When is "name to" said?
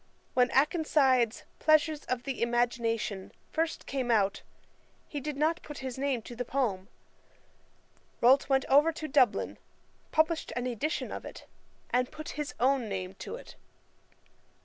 5.99-6.35, 12.89-13.35